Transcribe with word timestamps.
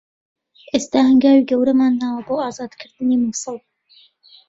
ئێستا 0.71 0.99
هەنگاوی 1.07 1.47
گەورەمان 1.49 1.93
ناوە 2.01 2.21
بۆ 2.27 2.35
ئازادکردنی 2.43 3.21
موسڵ 3.23 3.57